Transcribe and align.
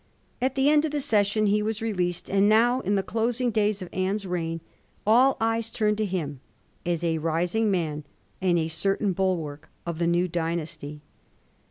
At 0.41 0.55
the 0.55 0.67
end 0.67 0.83
of 0.83 0.89
the 0.89 0.99
session 0.99 1.45
he 1.45 1.61
was 1.61 1.79
released, 1.79 2.27
and 2.27 2.49
now, 2.49 2.79
in 2.79 2.95
the 2.95 3.03
closing 3.03 3.51
days 3.51 3.83
of 3.83 3.89
Anne's 3.93 4.25
reign, 4.25 4.59
^ 5.07 5.37
eyes 5.39 5.69
turned 5.69 5.99
to 5.99 6.05
him 6.07 6.39
as 6.83 7.03
a 7.03 7.19
rising 7.19 7.69
man 7.69 8.03
and 8.41 8.57
a 8.57 8.67
certain 8.67 9.13
bulwark 9.13 9.69
of 9.85 9.99
the 9.99 10.07
new 10.07 10.27
dynasty. 10.27 11.01